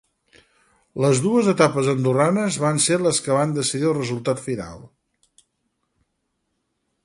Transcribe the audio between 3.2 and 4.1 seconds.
que van decidir el